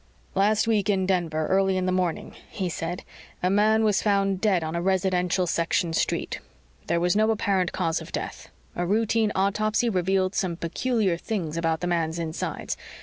[0.33, 3.03] "Last week, in Denver, early in the morning," he said,
[3.43, 6.39] "a man was found dead on a residential section street.
[6.87, 8.49] There was no apparent cause of death.
[8.75, 12.75] A routine autopsy revealed some peculiar things about the man's insides.